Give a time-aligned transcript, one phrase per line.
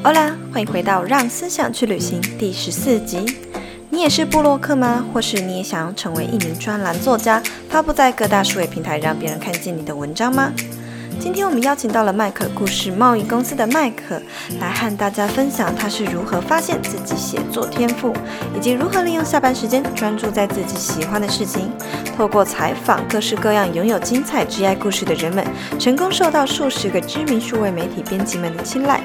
[0.00, 3.26] Hola，欢迎回到《让思想去旅行》第十四集。
[3.90, 5.04] 你也是布洛克吗？
[5.12, 10.52] 或是你也想要成为一名专栏作家，发布在各大数位平台，让别人看见你的文章吗？
[11.18, 14.22] 今天我们邀请到了麦克故事贸易公司的麦克，
[14.60, 18.14] 来和大家分享他是如何发现自己写作天赋，
[18.56, 21.72] 以及如何利用下班时间专注在自己喜欢的事情。
[22.16, 25.44] 透过采访各式各样拥有精彩职业故事的人们，
[25.76, 29.02] 成功受到数十个知名数位媒体编辑们的青睐。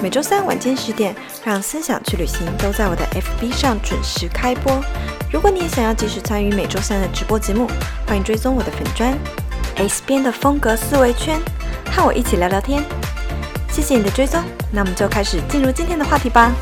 [0.00, 1.12] 每周三晚间十点，
[1.44, 4.80] 让思想去旅行都在我的 FB 上准时开播。
[5.32, 7.68] 如果你也想要及时参与每周三的直播节目，
[8.06, 9.18] 欢迎追踪我的粉砖。
[9.76, 11.40] S 边的风格思维圈，
[11.90, 12.80] 和我一起聊聊天。
[13.72, 14.40] 谢谢你的追踪，
[14.70, 16.52] 那我们就开始进入今天的话题吧。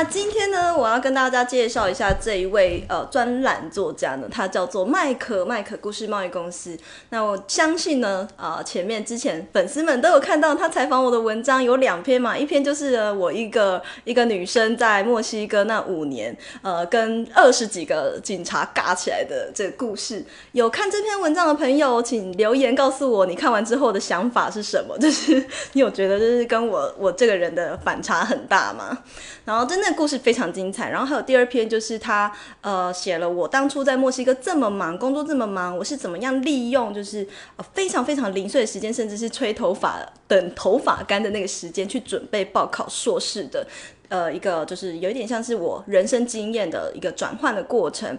[0.00, 6.74] 那今天呢，我要跟大家介绍一下这一位呃专栏作家呢，他叫做麦可，麦可故事贸易公司。
[7.10, 20.24] 那我相信呢，啊、前面之前粉丝们都有看到他采访我的文章，有两篇嘛，一篇就是我一个一个女生在墨西哥那五年，呃，跟二十几个警察尬起来的这个故事。
[20.52, 24.96] 有看这篇文章的朋友，请留言告诉我你看完之后的想法是什么？
[24.96, 28.96] 就是你有觉得就是跟我我这个人的反差很大吗？
[29.44, 29.89] 然后真的。
[29.92, 43.66] 故事非常精彩，然后还有第二篇，就是他呃写了我当初在墨西哥这么忙，工作这么忙，我是怎么样利用就是呃非常非常零碎的时间，甚至是吹头发等头发干的那个时间去准备报考硕士的，
[44.08, 48.18] 呃一个就是有一点像是我人生经验的一个转换的过程。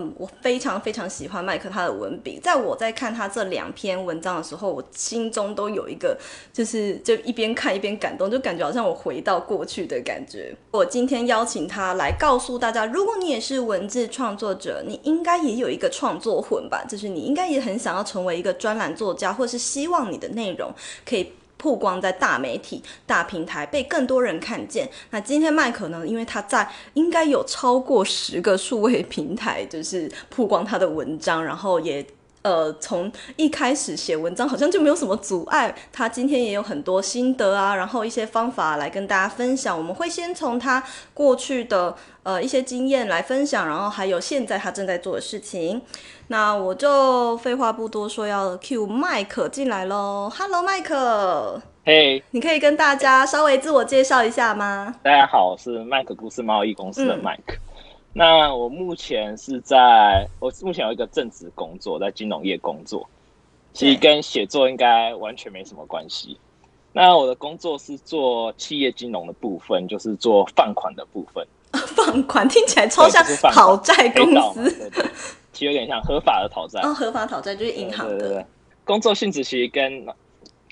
[0.00, 6.16] 嗯，我非常非常喜欢麦克他的文笔，在我在看他这两篇文章的时候，我心中都有一个，
[6.52, 10.54] 就是就一边看一边感动，就感觉好像我回到过去的感觉。
[10.70, 20.72] 我今天邀请他来告诉大家，如果你也是文字创作者，你应该也有一个创作魂吧，就是你应该也很想要成为一个专栏作家，或是希望你的内容
[21.04, 21.32] 可以。
[21.58, 24.88] 曝光在大媒体、大平台，被更多人看见。
[25.10, 26.06] 那今天麦克呢？
[26.06, 32.06] 因为他在应该有超过十个数位平台，就是曝光他的文章，然后也。
[32.48, 35.74] 呃，从一开始写文章好像就没有什么阻碍。
[35.92, 39.76] 他今天也有很多心得啊，然后一些方法来跟大家分享。
[39.76, 40.82] 我们会先从他
[41.12, 45.82] 过去的呃一些经验来分享，然后还有现在他正在做的事情。
[46.28, 50.32] 那我就废话不多说，要 cue 麦克进来喽。
[50.34, 51.60] Hello，麦克。
[51.84, 54.94] 嘿，你可以跟大家稍微自我介绍一下吗？
[55.02, 57.54] 大家好，我是麦克故事贸易公司的麦克。
[57.54, 57.67] 嗯
[58.12, 63.08] 那我目前是在，我目前有一个正职工作，在金融业工作，
[63.72, 66.36] 其实跟写作应该完全没什么关系。
[66.92, 71.46] 那我的工作是做企业金融的部分，就是做放款的部分。
[71.94, 75.10] 放款听起来超像讨债公司，对对对，
[75.52, 76.80] 其实有点像合法的讨债。
[76.80, 78.18] 哦，合法讨债就是银行的。
[78.18, 78.46] 对对对，
[78.84, 80.06] 工作性质其实跟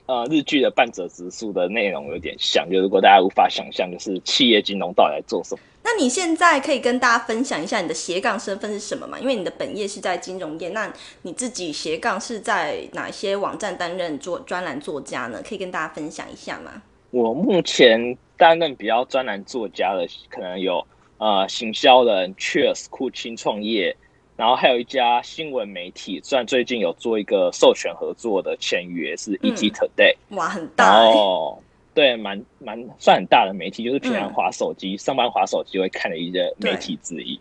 [0.06, 5.60] 呃日剧的半泽直树的内容有点像，就如果大家无法想象，就是企业金融到底在做什么。
[5.88, 9.16] 那你现在可以跟大家分享一下你的斜杠身份是什么吗？
[9.20, 10.92] 因为你的本业是在金融业，那
[11.22, 15.40] 你自己斜杠是在哪些网站担任做专栏作家呢？
[15.48, 16.82] 可以跟大家分享一下吗？
[17.12, 20.84] 我目前担任比较专栏作家的，可能有
[21.18, 23.96] 呃行销人 Cheers 酷青创业，
[24.36, 31.12] 然后还有一家新闻媒体，虽然最近有做一个授权合作的签约是 ET Today，嗯、哇，很大、欸。
[31.12, 31.58] 哦
[31.96, 37.40] 对，蛮蛮算很大的媒体，就是平常滑手机、嗯、上班滑手机会看的一些媒体之一。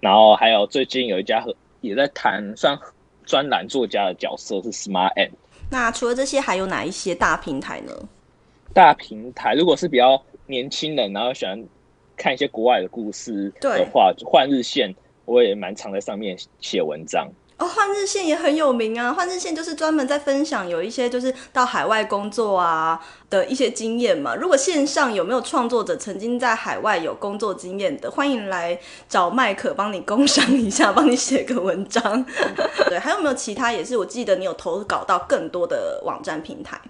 [0.00, 1.44] 然后还有最近有一家
[1.82, 2.78] 也在谈算
[3.26, 5.32] 专栏作家的角色是 Smart End。
[5.70, 7.92] 那除了这些，还有哪一些大平台呢？
[8.72, 11.62] 大平台如果是比较年轻人，然后喜欢
[12.16, 14.94] 看一些国外的故事的话，换日线
[15.26, 17.30] 我也蛮常在上面写文章。
[17.60, 19.12] 哦，换日线也很有名啊！
[19.12, 22.98] 换日线就是专门在分享有一些就是到海外工作啊
[23.28, 24.34] 的一些经验嘛。
[24.34, 28.78] 如果线上有没有创作者曾经在海外有工作经验的，欢迎来
[29.10, 32.24] 找麦克帮你工商一下，帮你写个文章。
[32.88, 33.70] 对，还有没有其他？
[33.70, 36.80] 也是我记得你有投稿到更多的网站平台，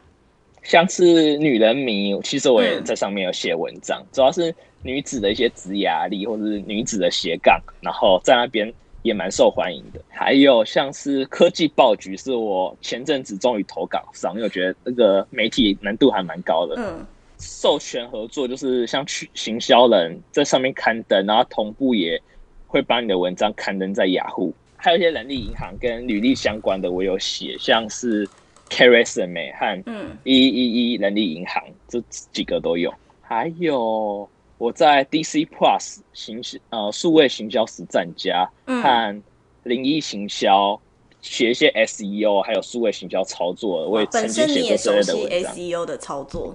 [0.62, 8.72] 像是女人迷，其实我也在上面有写文章，嗯，主要是女子的一些职涯力，或者是女子的斜杠，然后在那边。
[9.02, 16.74] 也蛮受欢迎的，还有像是科技报局，是我前阵子终于投稿上，因为我觉得那个媒体难度还蛮高的。
[16.76, 17.06] 嗯，
[17.38, 22.20] 授权合作就是像去行销人在上面刊登，然后同步也
[22.66, 28.28] 会把你的文章刊登在雅虎，还有一些人力银行跟履历相关的，我有写，像是
[28.68, 32.92] Careisme 和嗯一一一人力银行这几个都有，
[33.22, 34.28] 还有。
[34.60, 39.22] 我在 DC Plus 行销呃数位行销实战家和
[39.62, 40.78] 零一行销
[41.22, 45.54] 写一些 SEO，还有数位行销操作，我也曾经写过这类的文章。
[45.54, 46.54] SEO 的操作。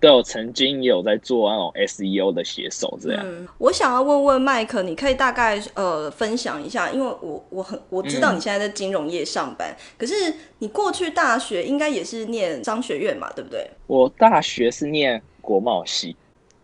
[0.00, 3.22] 对，我曾经也有在做那种 SEO 的写手，这样。
[3.24, 13.70] 嗯，我想要问问麦克，你可以大概呃分享一下，因为我我很我知道你现在在金融业上班，嗯，可是你过去大学应该也是念商学院嘛，对不对？
[13.86, 16.14] 我大学是念国贸系，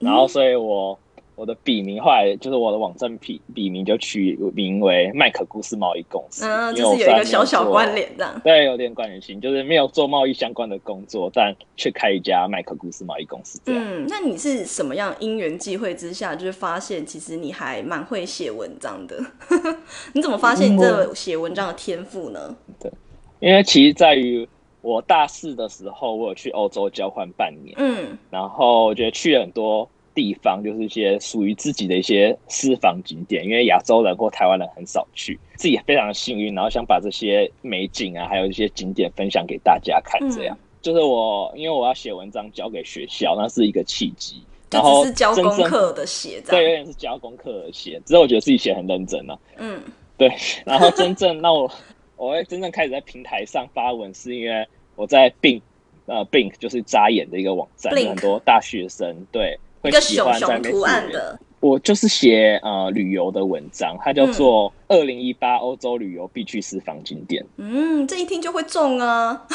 [0.00, 0.92] 然后所以我。
[0.92, 1.04] 嗯
[1.36, 8.38] 我的笔名后来就是我的网站笔笔名就取名为麦可故事贸易公司，嗯，就是有一个小小关联这样。
[8.44, 13.82] 对，有点关联性，就是没有做贸易相关的工作，但却开一家麦可故事贸易公司这样。
[13.82, 19.18] 嗯，那你是什么样因缘际会之下，就是发现其实你还蛮会写文章的？
[20.12, 22.54] 你怎么发现你这个写文章的天赋呢？
[22.78, 22.92] 对，
[23.38, 24.46] 因为其实在于
[24.82, 29.88] 我大四的时候，我有去欧洲交换半年，嗯，然后我觉得去了很多。
[30.12, 40.20] 地方就是一些属于自己的一些私房景点，因为亚洲人或台湾人很少去，自己也非常幸运，然后想把这些美景啊，还有一些景点分享给大家看。
[40.32, 44.42] 这样、嗯、就是我，因为我要写文章交给学校，那是一个契机。
[44.72, 47.98] 然后是教功课的写，对，有点是教功课的写。
[48.04, 49.40] 只是我觉得自己写很认真了、啊。
[49.58, 49.80] 嗯，
[50.18, 50.28] 对。
[50.66, 51.70] 然后真正那我，
[52.20, 55.62] 我会真正开始在平台上发文，是因为我在 Bing，
[56.04, 59.58] 呃，Bing 就是眨眼的一个网站，Blink、很多大学生对。
[59.82, 67.42] 会喜欢在那图案的，我就是写呃旅游的文章，它叫做《二零一八欧洲旅游必去私房景点》。
[67.56, 69.46] 嗯，这一听就会中啊。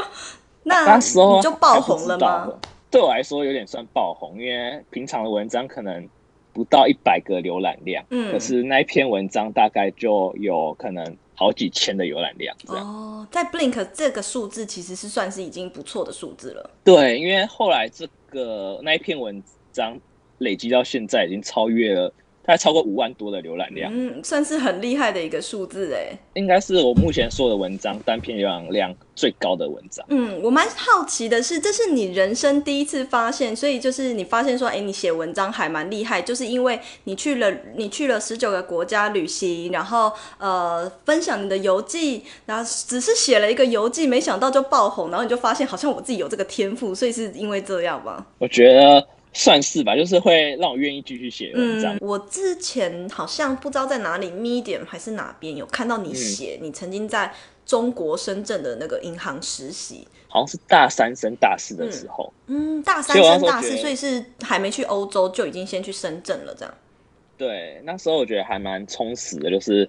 [0.64, 2.50] 那那时候你就爆红了吗？
[2.90, 6.08] 对我来说有点算爆红，因为平常的文章可能
[6.54, 11.04] 不到一百个浏览量，嗯，可是那一篇文章大概就有可能
[11.36, 12.56] 好几千的浏览量。
[12.66, 16.70] 哦，在 Blink 这个数字其实是算是已经不错的数字了。
[16.82, 19.40] 对，因为后来这个那一篇文。
[19.76, 20.00] 章
[20.38, 22.10] 累积到现在已经超越了，
[22.46, 26.16] 大概超过五万多的浏览量，嗯，算是很厉害的一个数字哎。
[26.34, 30.06] 应该是我目前说的文章单篇浏览量最高的文章。
[30.10, 48.24] 嗯，我蛮好奇的是，这是你人生第一次发现，所以就是你发现说，哎、欸，你写文章还蛮厉害，就是因为你去了，你去了十九个国家旅行，然后呃，分享你的游记，然后只是写了一个游记，没想到就爆红，然后你就发现好像我自己有这个天赋，所以是因为这样吗？
[48.38, 49.04] 我觉得。
[49.36, 51.94] 算是吧，就是会让我愿意继续写文章。
[51.96, 57.30] 嗯，我之前好像不知道在哪里，Medium 还是哪边有看到你写，嗯，你曾经在
[57.66, 62.32] 中国深圳的那个银行实习，好像是大三升大四的时候。
[62.46, 66.74] 嗯，大三升大四，所以是还没去欧洲就已经先去深圳了，这样。
[67.36, 69.86] 对，那时候我觉得还蛮充实的，就是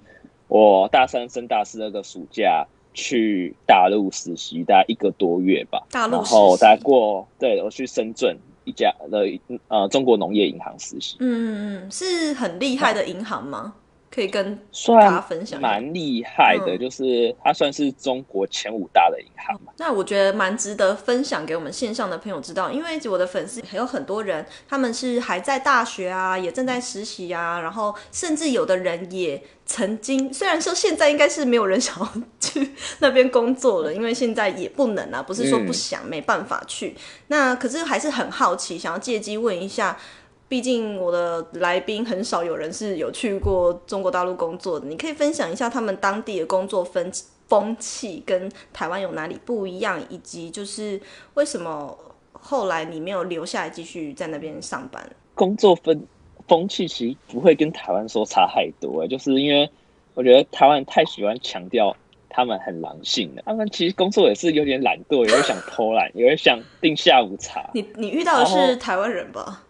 [0.50, 5.88] 我大三升大四那个暑假去大陆实习，大概一个多月吧。
[5.90, 8.38] 大陆，然后大概过，对，我去深圳。
[8.68, 9.26] 一家的
[9.70, 13.74] 呃中国农业银行实习，嗯嗯嗯，是很厉害的银行吗？
[14.18, 15.62] 可以跟大家分享。
[15.62, 19.72] 蛮厉害的，就是它算是中国前五大的银行嘛。
[19.78, 29.40] 那我觉得蛮值得分享给我们线上的朋友知道，因为我的粉丝还有很多人，他们是还在大学啊，也正在实习啊，然后甚至有的人也。
[29.70, 32.10] 曾经，虽然说现在应该是没有人想要
[32.40, 36.92] 去那边工作了，因为现在也不能啊，不是说不想，没办法去。
[36.92, 36.96] 嗯、
[37.28, 39.98] 那可是还是很好奇，想要借机问一下，
[40.48, 47.12] 毕竟我的来宾很少有人是有去过中国大陆工作的，你可以分享一下他们当地的工作风
[47.48, 51.00] 风气跟台湾有哪里不一样，以及就是
[51.34, 51.98] 为什么
[52.32, 55.10] 后来你没有留下来继续在那边上班？
[55.36, 56.06] 工作风。
[56.48, 59.70] 风气其实不会跟台湾说差太多，就是因为
[60.14, 61.94] 我觉得台湾太喜欢强调
[62.30, 67.70] 他们很狼性了，他们其实工作也是有点懒惰，也会想偷懒，也会想订下午茶。
[67.74, 69.66] 你你遇到的是台湾人吧？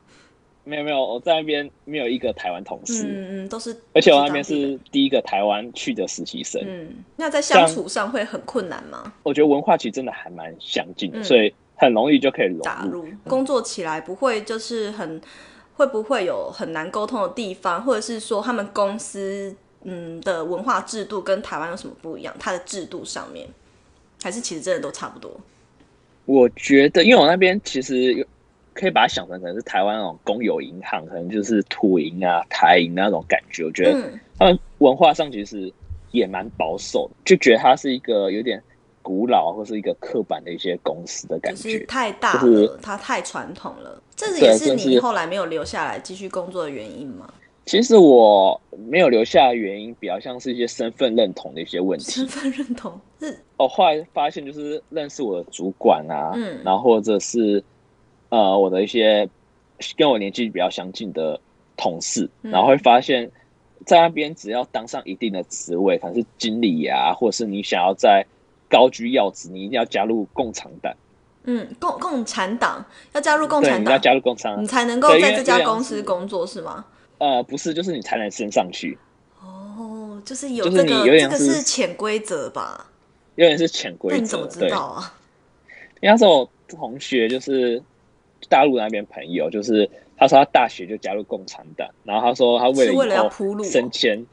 [0.68, 6.62] 没有没有，我在那边没有一个台湾同事，嗯嗯，都是，而且我那边是第一个台湾去的实习生。
[6.66, 9.14] 嗯，那在相处上会很困难吗？
[9.24, 15.22] 我觉得文化其实真的还蛮相近的，嗯，所以很容易就可以融入，打入工作起来不会就是很。
[15.78, 22.36] 会不会有很难沟通的地方，或者是说他们公司嗯的文化制度跟台湾有什么不一样？
[22.40, 23.48] 它的制度上面，
[24.24, 25.40] 还是其实真的都差不多？
[26.26, 28.28] 我觉得，因为我那边其实
[28.78, 33.66] 可以把它想成可能是台湾那种公有银行，可能就是土银啊、台银那种感觉。
[33.66, 34.00] 我觉得
[34.38, 35.74] 他们文化上其实
[36.12, 38.62] 也蛮保守，就觉得它是一个有点
[39.02, 44.02] 古老或是一个刻板的一些公司的感觉，就是太大了，就是、它太传统了。
[44.16, 47.28] 这也是你后来没有留下来继续工作的原因吗？
[47.66, 52.12] 其实我没有留下来的原因，比较像是一些身份认同的一些问题。
[52.12, 57.62] 身份认同是哦，后来发现就是认识我的主管啊，嗯，然后或者是
[58.30, 59.30] 呃我的一些
[59.96, 61.40] 跟我年纪比较相近的
[61.76, 63.32] 同事，嗯，然后会发现
[63.86, 68.26] 在那边只要当上一定的职位，可能是经理呀、啊，或者是你想要在
[68.70, 70.94] 高居要职，你一定要加入共产党。
[71.44, 76.84] 嗯，共共产党要加入共产党，你要加入共产党，你才能够在这家公司工作是吗？
[77.20, 78.98] 呃，不是，就是你才能升上去。
[79.42, 82.88] 哦，就是有这个，这个是潜规则吧？
[83.36, 84.16] 有点是潜规则。
[84.18, 85.14] 那你怎么知道啊？
[86.02, 87.82] 因为那时候同学就是
[88.50, 94.26] 大陆那边朋友，就是他说他大学就加入共产党，然后他说他为了以后升迁，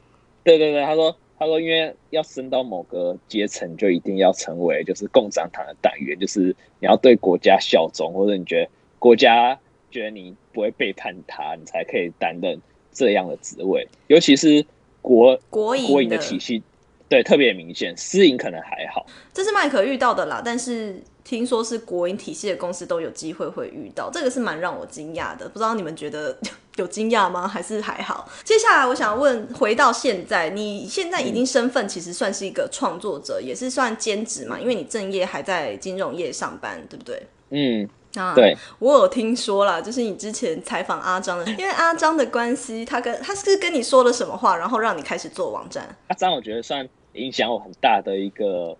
[0.43, 1.15] 对对对，他说。
[1.37, 8.69] 他说：“因为要升到某个阶层，就一定要成为就是共产党的党员，就是你要对国家效忠，或者你觉得
[8.99, 9.59] 国家
[9.91, 12.57] 觉得你不会背叛他，你才可以担任
[12.93, 13.85] 这样的职位。
[14.07, 14.65] 尤其是
[15.01, 16.63] 国国营国营的体系，
[17.07, 17.95] 对，特别明显。
[17.95, 20.41] 私营可能还好，这是麦克遇到的啦。
[20.43, 25.47] 但是听说是国营体系的公司都有机会会遇到，这个是蛮让我惊讶的。
[25.49, 26.37] 不知道你们觉得？
[26.75, 27.47] ”有惊讶吗？
[27.47, 28.29] 还是还好？
[28.43, 34.59] 接下来我想问，回到现在，你现在已经身份其实算是一个创作者，嗯、也是算兼职嘛？
[34.59, 37.25] 因为你正业还在金融业上班，对不对？
[37.51, 37.87] 嗯，
[38.19, 38.55] 啊，对。
[38.79, 45.95] 我有听说啦，就是你之前采访阿张的， 因为阿张的关系，他跟他是跟你说了什么话，然后让你开始做网站？
[46.07, 48.75] 阿张，我觉得算影响我很大的一个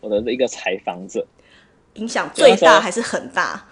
[0.00, 1.26] 我的一个采访者，
[1.94, 3.64] 影响最大还是很大？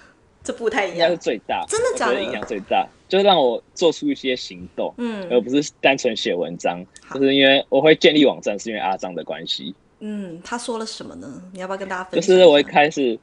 [0.45, 2.21] 这不太一样，应该是最大，真的假的？
[2.21, 2.87] 影响最大。
[3.09, 6.83] 就是让我做出一些行动，嗯，而不是单纯写文章。
[7.13, 9.75] 就是因为我会建立网站，是因为阿张的关系。
[10.01, 11.29] 嗯，他说了什么呢？
[11.53, 12.27] 你要不要跟大家分享？
[12.27, 13.19] 就是我一开始，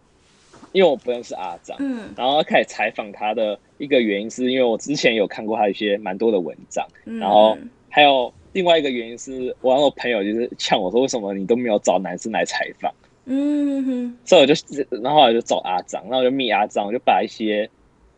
[0.72, 7.58] 因为我不认识阿张，嗯，然后开始采访他的一个原因，是因为我之前有看过他一些蛮多的文章，嗯，然后
[7.90, 12.94] 还有另外一个原因是，我那个朋友就是呛我说，为什么你都没有找男生来采访？
[13.26, 14.54] 嗯哼，所以我就，
[15.02, 17.70] 然后我就找阿张，然后我就密阿张，我就把一些。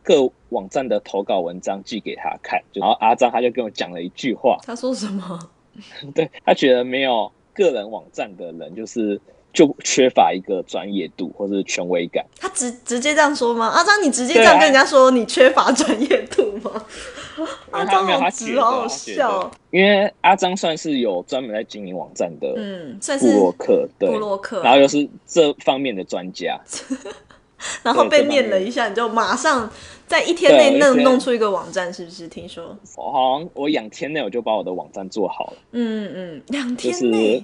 [0.04, 4.58] 各网站的投稿文章寄给他看，然后阿张他就跟我讲了一句话。
[4.66, 5.38] 他说什么？
[6.12, 9.20] 对，他觉得没有个人网站的人，就是
[9.52, 12.24] 就缺乏一个专业度或是权威感。
[12.38, 13.68] 他直直接这样说吗？
[13.68, 16.70] 阿张，你直接这样跟人家说你缺乏专业度吗？
[17.70, 19.50] 阿张好直，好好笑。
[19.70, 26.60] 因为阿张算是有专门在经营网站的，嗯，算是部落客，对，部落客，然后又是这方面的专家。
[27.84, 29.70] 然后被念了一下，你就马上
[30.12, 32.28] 在一天内弄弄出一个网站，是不是？
[32.28, 35.56] 听说我好像我两天内我就把我的网站做好了。
[35.70, 37.42] 嗯嗯，两天内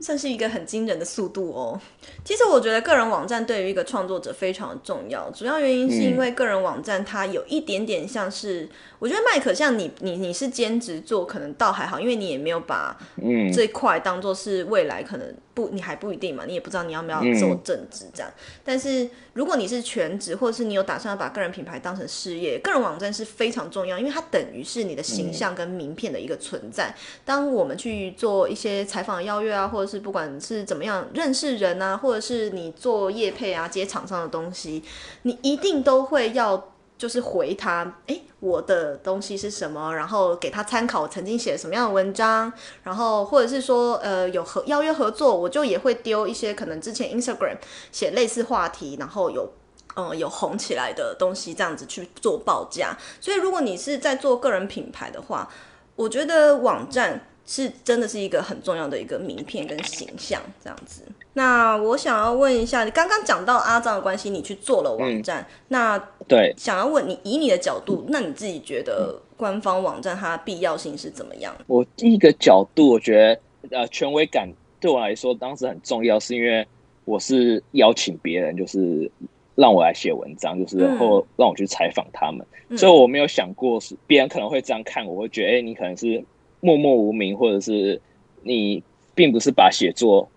[0.00, 1.80] 算是一个很惊人的速度哦。
[2.22, 15.34] 其实我觉得个人网站对于一个创作者非常重要，主要原因是因为个人网站它有一点点像是，我觉得麦可像你你你是兼职做，可能倒还好，因为你也没有把嗯这块当做是未来可能。
[15.60, 18.30] 不，你还不一定嘛，你也不知道你要不要做正职这样。
[18.30, 26.88] 嗯、但是如果你是全职，或者是你有打算要把个人品牌当成事业，个人网站是非常重要，因为它等于是你的形象跟名片的一个存在。
[26.88, 34.82] 嗯、当我们去做一些采访邀约啊，或者是不管是怎么样认识人啊，或者是你做业配啊，接厂商的东西，
[35.22, 36.72] 你一定都会要。
[37.00, 39.94] 就是回他，哎、欸，我的东西是什么？
[39.96, 42.52] 然后给他参考，我曾经写什么样的文章，
[42.82, 47.56] 然后或者是说，呃，有合邀约合作，我就也会丢一些可能之前 Instagram
[47.90, 49.50] 写类似话题，然后有，
[49.96, 52.94] 嗯，有红起来的东西，这样子去做报价。
[53.18, 55.48] 所以，如果你是在做个人品牌的话，
[55.96, 61.00] 我觉得网站是真的是一个很重要的一个名片跟形象，这样子。
[61.32, 65.98] 那我想要问一下，你刚刚讲到阿璋的关系，你去做了网站，嗯、那
[66.30, 71.52] 对，想要问你，以你的角度，那你自己觉得官方网站它的必要性是怎么样？
[71.66, 76.64] 我第一个角度，我觉得呃，权威感对我来说当时很重要，是因为
[77.04, 79.10] 我是邀请别人，就是
[79.56, 86.22] 让我来写文章，就是然后让我去采访他们，嗯、所以我没有想过是别人可能会这样看我，会觉得哎、欸，你可能是
[86.60, 88.00] 默默无名，或者是
[88.44, 88.80] 你
[89.16, 90.28] 并不是把写作。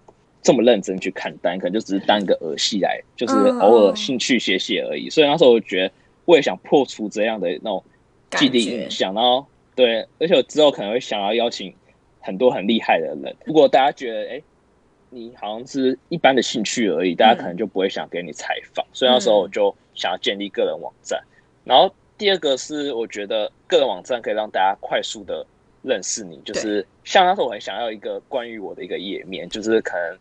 [0.43, 5.09] 这么认真去看单，可能就只是当一个儿戏来，就是偶尔兴趣写写而已。
[5.09, 5.93] 所以那时候我觉得，
[6.25, 7.81] 我也想破除这样的那种
[8.31, 9.13] 既定印象。
[9.13, 11.73] 然后，对，而且我之后可能会想要邀请
[12.19, 13.35] 很多很厉害的人。
[13.45, 14.41] 如果大家觉得，哎，
[15.09, 18.85] 你好像是一般的兴趣而已，大家可能就不会想给你采访。
[18.91, 21.23] 所以那时候我就想要建立个人网站。
[21.63, 25.45] 然后第二个是，我觉得个人网站可以让大家快速的
[25.83, 26.37] 认识你。
[26.43, 30.17] 就是像那时候我很想要一个关于我的一个页面，就是可能。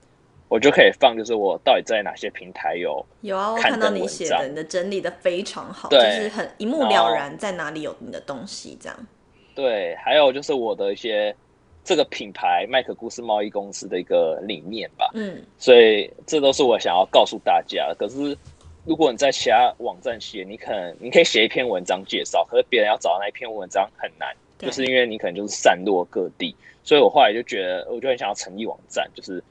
[0.52, 3.52] 我就可以放，就是我到底在哪些平台有有啊？
[3.52, 9.06] 我看到你写的，你的整理的非常好，就是很一目了然，在哪里有你的东西这样。
[9.54, 11.34] 对，还有就是我的一些
[11.82, 15.10] 这个品牌麦可故事贸易公司的一个理念吧。
[15.14, 17.94] 嗯，所以这都是我想要告诉大家的。
[17.94, 18.36] 可是
[18.84, 24.28] 如果你在其他网站写，你可能你可以写一篇文章介绍，可是别人要找到那一篇文章很难。
[24.58, 26.54] 就是因为你可能就是散落各地，
[26.84, 29.42] 所以我后来就觉得，我就很想要成立网站，就是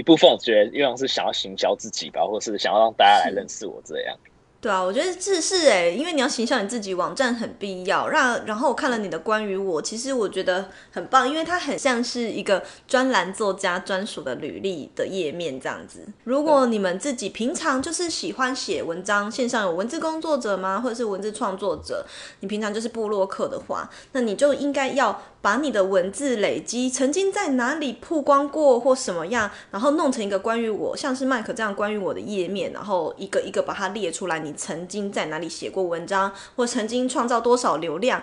[0.00, 4.16] 一部分我觉得，因为是想要行销自己吧，或者是想要让大家来认识我这样。
[4.60, 8.08] 对啊，我觉得这是哎，因为你要形象你自己，网站很必要。
[8.08, 16.06] 让然后我看了你的关于我，其实我觉得很棒，因为它很像是一个专栏作家专属的履历的页面这样子。
[16.24, 20.78] 如果你们自己平常就是喜欢写文章，线上有文字工作者吗？
[20.78, 22.04] 或者是文字创作者？
[22.40, 25.22] 你平常就是部落客的话，那你就应该要。
[25.42, 34.40] 把你的文字累积，曾经在哪里曝光过或什么样，然后弄成一个关于我，像是麦克这样关于我的页面，然后一个一个把它列出来。
[34.40, 38.22] 你曾经在哪里写过文章，或曾经创造多少流量，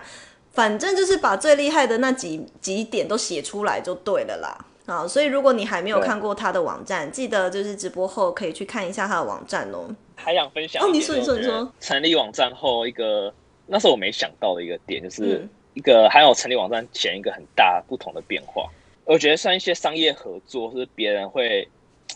[0.52, 4.66] 反正就是把最厉害的那几几点都写出来就对了啦。
[4.86, 9.94] 啊，所以如果你还没有看过他的网站，记得就是直播后可以去看一下他的网站哦。
[10.14, 13.32] 还想分享哦，你说你说你说，成立网站后一个，
[13.66, 15.38] 那是我没想到的一个点，就是。
[15.42, 18.68] 嗯一个还有成立网站前一个很大不同的变化，
[19.04, 21.68] 我觉得算一些商业合作，或是别人会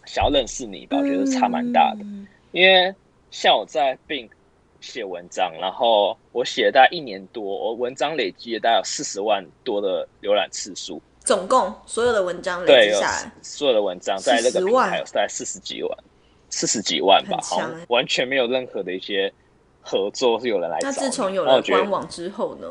[0.04, 2.04] 想要认识你吧，我觉得差蛮大的。
[2.50, 2.92] 因为
[3.32, 4.28] 像我在 Bing
[4.80, 15.98] 写文章，然后我写了大概一年多，我文章累积了大概有四十万多的浏览次数，总共所有的文章累积下来，所有的文章在那个平台有大概四十几万，
[16.50, 19.32] 四十几万吧，好像完全没有任何的一些
[19.80, 20.88] 合作是有人来找。
[20.88, 22.68] 那自从有了官网之后呢？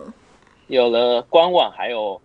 [0.67, 2.21] 有了官网，还有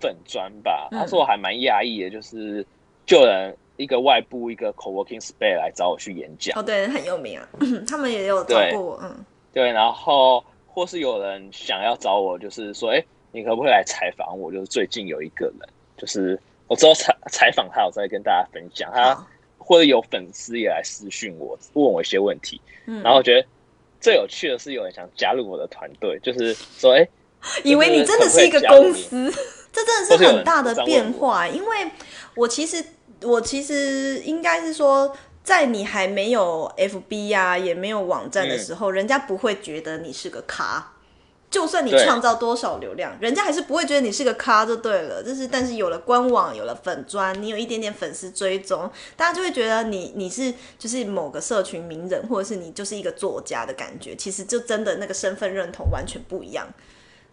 [0.00, 0.88] 粉砖吧。
[0.90, 2.66] 他说我还蛮压抑的，就是
[3.04, 6.58] 就有人一个外部一个 co-working space 来找我去演讲。
[6.58, 7.48] 哦，对，很有名啊，
[7.86, 9.00] 他们也有找过我。
[9.02, 14.50] 嗯，对，然后或是有人想要找我，就是说，哎，你可不可以来采访我？
[14.50, 18.90] 就是最近有一个人，就是我之后采采访他，我再跟大家分享。
[18.92, 19.26] 他
[19.58, 22.60] 或者有粉丝也来私讯我，问我一些问题。
[22.86, 23.46] 嗯，然后我觉得
[24.00, 27.08] 最有趣的是，有人想加入我的团队，就是说，哎。
[27.62, 29.30] 以为你真的是一个公司，
[29.70, 31.46] 这真的是很大的变化。
[31.46, 31.90] 因为
[32.34, 32.84] 我其实，
[33.22, 40.92] 我其实应该是说，在你还没有 FB 呀、啊，也没有网站的时候，人家不会觉得你是个咖。
[41.48, 45.22] 就算你创造多少流量，人家还是不会觉得你是个咖，就对了。
[45.22, 54.16] 就是，但是有了官网，有了粉砖，你有一点点粉丝追踪，大家就会觉得你你是就是某个社群名人，或者是你就是一个作家的感觉。
[54.16, 56.66] 其实就真的那个身份认同完全不一样。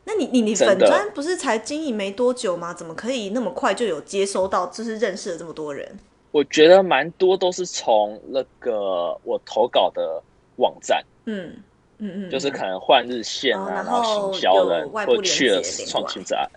[0.05, 2.73] 那你你你粉砖不是才经营没多久吗？
[2.73, 5.97] 怎么可以那么快就有接收到，就是认识了这么多人？
[6.31, 10.21] 我觉得蛮多都是从那个我投稿的
[10.57, 11.55] 网站，嗯
[11.99, 16.49] 嗯嗯，就是可能换日线啊，然后行销人或去了创新站。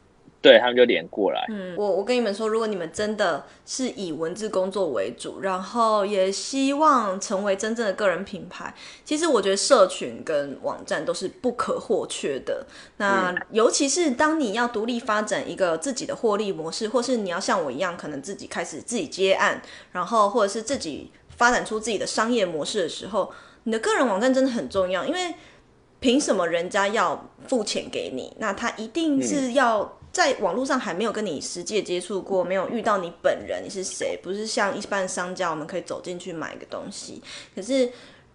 [0.47, 1.45] 对，他们就连过来。
[1.49, 8.73] 嗯，我我跟你们说，如果你们真的是以文字工作为主，然后也希望成为真正的个人品牌，
[9.05, 12.65] 其实我觉得社群跟网站都是不可或缺的。
[12.99, 23.33] 那尤其是当你要独立发展一个自己的获利模式，或是你要像我一样，可能自己开始自己接案，然后或者是自己发展出自己的商业模式的时候，
[23.65, 25.05] 你的个人网站真的很重要。
[25.05, 25.35] 因为
[25.99, 28.33] 凭什么人家要付钱给你？
[28.39, 29.96] 那他一定是要。
[30.17, 34.19] 在网络上还没有跟你实际接触过，没有遇到你本人，你是谁？
[34.23, 37.23] 不是像一般商家，我们可以走进去买一个东西。
[37.55, 37.93] 可是，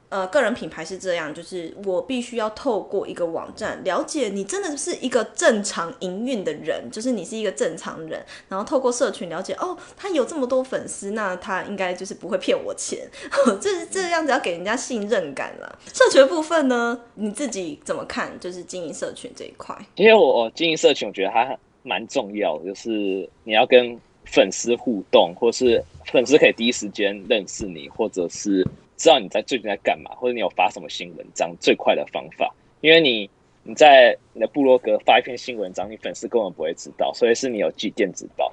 [0.09, 8.23] 呃，个人品牌是这样，就是我必须要透过一个网站了解你真的是一个正常营运的人，就是你是一个正常人。
[8.47, 13.09] 然后透过社群了解，哦，他有这么多粉丝，那他应该就是不会骗我钱。
[13.59, 15.79] 这是这样子要给人家信任感了。
[15.91, 18.39] 社群部分呢，你自己怎么看？
[18.39, 19.75] 就是经营社群这一块。
[19.95, 21.57] 因为我经营社群，我觉得他。
[21.83, 28.63] 蛮重要的，就是你要跟粉丝互动，或是粉丝可以第一时间认识你，或者是
[28.97, 32.53] 知道你在最近在干嘛，或者你有发什么新文章，最快的方法。
[32.81, 33.29] 因为你
[33.63, 38.51] 你在你的部落格发一篇新文章，你粉丝根本不会知道，所以是你有寄电子报。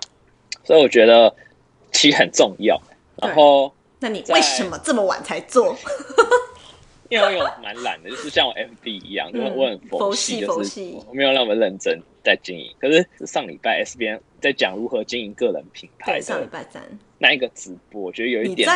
[0.64, 1.34] 所以我觉得
[1.92, 2.80] 其实很重要。
[3.16, 5.76] 然后，那你为什么这么晚才做？
[7.08, 12.70] 因为我蛮懒的，就是像我 FB 一样，就是我很佛系，就是我没有那么认真在经营。
[12.78, 16.82] 可是上礼拜 S 编在讲如何经营个人品牌，对，上礼拜三
[17.20, 18.68] 那一个直播，我觉得有一点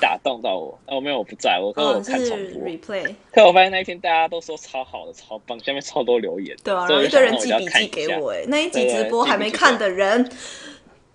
[0.00, 0.78] 打动到我。
[0.86, 2.62] 哦，没有，我不在，我可我看重播。
[2.62, 3.14] replay。
[3.32, 6.56] 可我发现那一天大家都说超好的，超棒，下面超多留言。
[6.62, 10.30] 对啊，然后一个人寄笔记给我，哎，那一集直播还没看的人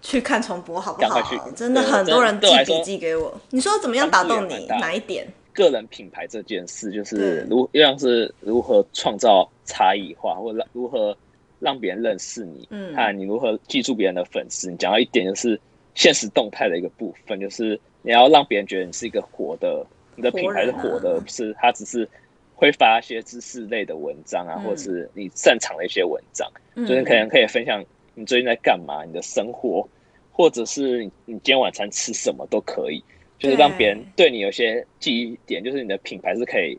[0.02, 1.22] 去看重播好不好？
[1.22, 3.34] 去真的很多人寄笔记给我。
[3.52, 4.66] 你说怎么样打动你？
[4.66, 5.26] 哪一点？
[5.54, 11.18] 个人品牌这件事，就是如像是如何创造差异化，或者如何
[11.60, 14.70] 让别人认识你，嗯，看你如何记住别人的粉丝。
[14.70, 15.60] 你讲到一点，就是
[15.94, 22.08] 现实动态的一个部分，就是你要让别人觉得你是一个活的，你的品牌是活的，不是它只是
[22.56, 29.88] 会发一些知识类的文章啊，嗯、或者是你擅长的一些文章，嗯、就是可能可以分享你最近在干嘛，你的生活，
[30.32, 33.04] 或者是你今天晚餐吃什么都可以，
[33.40, 36.78] 就是让别人对你有些记忆点，就是你的品牌是可以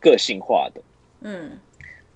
[0.00, 0.80] 个性化的。
[1.20, 1.58] 嗯，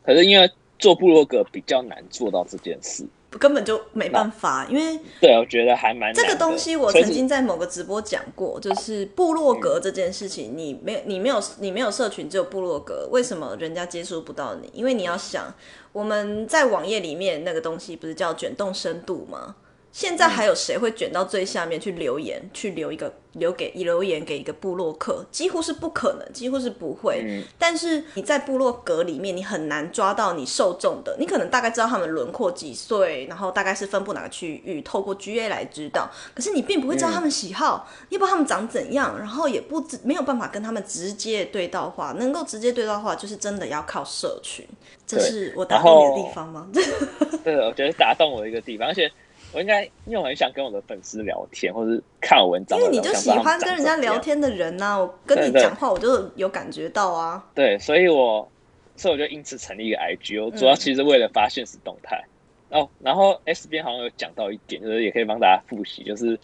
[0.03, 0.51] 可是因为
[0.83, 3.07] 做部落格比较难做到这件事。
[3.39, 6.77] 根本就没办法，因为对，我觉得还蛮这个东西。
[6.77, 14.69] 我曾经在某个直播讲过，就是部落格这件事情，你没有，你没有，你没有社群，只有部落格，为什么人家接触不到你？
[14.75, 15.55] 因为你要想，
[15.93, 19.57] 我们在网页里面那个东西不是叫卷动深度吗？
[19.93, 25.23] 现在还有谁会卷到最下面去留言，嗯、去留一个留给留言给一个部落客？
[25.31, 27.23] 几乎是不可能，几乎是不会。
[27.27, 31.15] 嗯、但是你在部落格里面，你很难抓到你受众的。
[31.19, 36.11] 你可能大概知道他们轮廓几岁，然后大概是分布哪个区域，透过 GA 来知道。
[36.35, 42.13] 可是你并不会知道他们喜好，嗯、你也不知道他们长怎样，然后也不知没有办法跟他们直接对到话。
[42.13, 44.67] 能够直接对到话，就是真的要靠社群。
[45.07, 46.67] 这是我打动你的地方吗？
[47.45, 49.13] 对，我觉得打动我的一个地方，而且。
[49.53, 52.79] 我应该因为我很想跟我的粉丝聊天，或者是看我文章。
[52.79, 57.45] 因为你就喜欢跟人家聊天的人呐、啊，我跟你讲话，我就有感觉到啊。
[57.55, 58.49] 对，所以我
[58.97, 62.25] 所以我就因此成立一个 IG，我主要其实为了发现实动态。
[62.71, 66.39] 嗯、哦，然后 S 边好像有讲到一点，就是也可以帮大家复习，就是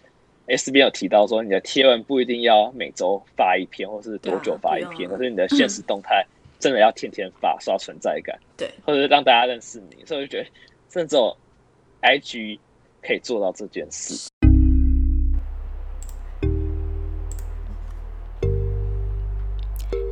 [0.45, 6.23] S 边有提到说，你的贴文不一定要每周发一篇，或是多久发一篇，可、啊、是你的现实动态
[6.59, 8.37] 真的要天天发，刷存在感。
[8.55, 10.05] 对，或者是让大家认识你。
[10.05, 10.49] 所以我就觉得，
[10.91, 11.35] 甚至有
[12.03, 12.59] IG。
[13.01, 14.29] 可以做到这件事。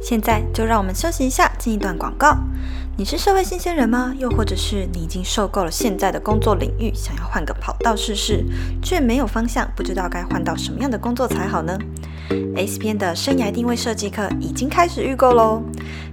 [0.02, 2.38] 现在就让我们休息一下，进一段广告。
[3.00, 4.12] 你是社会新鲜人吗？
[4.18, 8.44] 又或者是你已经受够了现在的工作领域，想要换个跑道试试，
[8.82, 11.78] 却没有方向，不知道该换到什么样的工作才好呢
[12.56, 15.62] ？S 编的生涯定位设计课已经开始预购喽！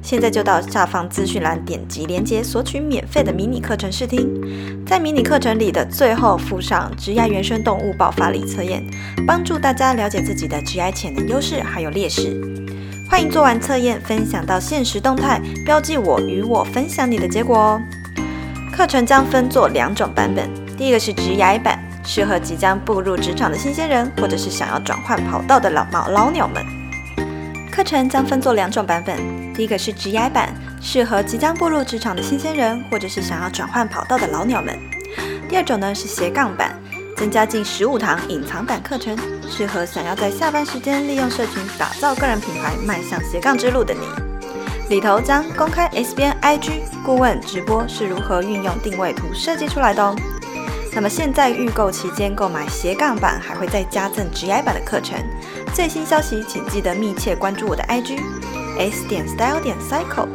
[0.02, 8.84] 现在就到下方资讯栏点击链接索取免费的迷你课程试听，在迷你课程里的最后附上职涯原生动物爆发力测验，
[9.26, 12.38] 帮助大家了解自己的职涯潜能优势还有劣势。
[13.14, 17.82] 欢迎做完测验分享到限时动态，标记我与我分享你的结果哦。
[18.72, 26.66] 课程将分作两种版本，第一个是职涯版，适合即将步入职场的新鲜人，或者是想要转换跑道的老老老鸟们。
[27.70, 29.16] 课程将分作两种版本，
[29.54, 34.76] 第一个是职涯版，适合即将步入职场的新鲜人，或者是想要转换跑道的老鸟们。
[35.48, 36.76] 第二种呢是斜杠版。
[37.16, 39.16] 增加近十五堂隐藏版课程，
[39.48, 44.00] 适合想要在下班时间利用社群打造个人品牌、迈向斜杠之路的你。
[44.90, 50.14] 里头将公开 S 编 IG 顾问直播是如何运用定位图设计出来的哦。
[50.92, 55.18] 那么现在预购期间购买斜杠版还会再加赠 G I 版的课程。
[55.72, 58.20] 最新消息请记得密切关注我的 IG
[58.78, 60.28] S 点 Style 点 Cycle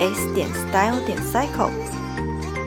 [0.00, 1.93] S 点 Style 点 Cycle。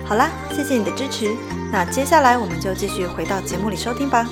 [0.08, 1.36] 好啦，谢谢你的支持。
[1.70, 4.26] 那接下来我们就继续回到节目里收听吧。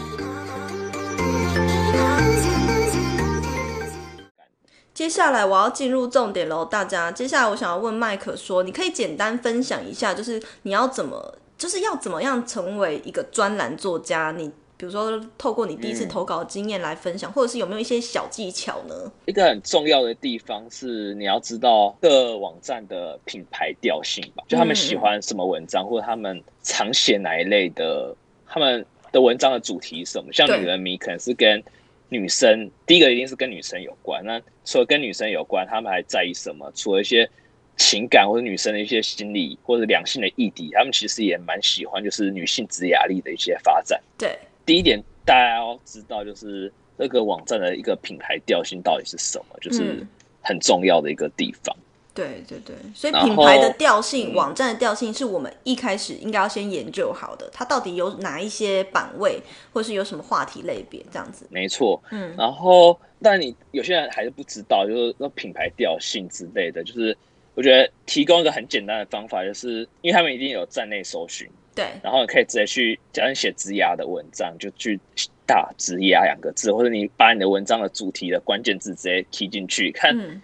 [4.94, 7.12] 接下来我要进入重点喽，大家。
[7.12, 14.32] 接下来我想要问麦克说，你可以简单分享一下，就是你要怎么，就是要怎么样成为一个专栏作家？
[14.32, 14.54] 你。
[14.78, 19.12] 比如说，透过你第一次投稿的经验来分享，嗯、或者是有没有一些小技巧呢？
[19.26, 28.14] 一个很重要的地方是你要知道各网站的品牌调性吧，就他们喜欢什么文章，嗯、或者他们常写哪一类的，
[28.46, 30.34] 他们的文章的主题是什么？
[30.34, 31.64] 像女人迷可能是跟
[32.10, 34.22] 女生，第一个一定是跟女生有关。
[34.26, 36.70] 那除了跟女生有关，他们还在意什么？
[36.76, 37.30] 除了一些
[37.78, 44.02] 情感或者女生的一些心理或者两性的议题，他们其实也蛮喜欢，就是女性职涯力的一些发展。
[44.18, 44.38] 对。
[44.66, 50.06] 第一点，大家要知道，就是这个网站的一个品牌调性到底是什么，就是
[50.42, 51.76] 很重要的一个地方。
[51.78, 57.50] 嗯、对对对，所以品牌的调性、后网站的调性，是我们一开始应该要先研究好的。
[57.52, 59.42] 它到底有哪一些版位，
[59.74, 61.46] 或是有什么话题类别这样子？
[61.50, 62.34] 没错，嗯。
[62.38, 67.16] 然后，但你有些人还是不知道，就是说品牌调性之类的，就是
[67.54, 71.50] 我觉得提供一个很简单的方法，就是因为他们一定有站内搜寻。
[71.76, 74.98] 对，然后你可以直接去，假如你写职涯的文章，就去
[75.46, 80.42] 打“职涯”两个字，或者你把你的文章的主题的关键字直接 key 进去，看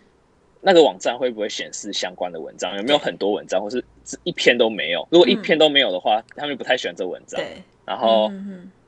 [0.59, 3.83] 那个网站会不会显示相关的文章，有没有很多文章，或是
[4.23, 5.07] 一篇都没有。
[5.09, 7.39] 如果一篇都没有的话，他们不太喜欢这文章。
[7.39, 8.29] 对，然后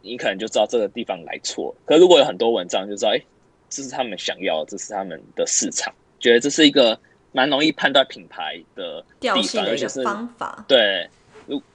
[0.01, 1.73] 你可能就知道这个地方来错。
[1.85, 3.21] 可是如果有很多文章，就知道哎，
[3.69, 6.99] 这是他们想要的，这是他们的市场，觉得这是一个
[7.31, 10.65] 蛮容易判断品牌的地方，而且是方法。
[10.67, 11.09] 对。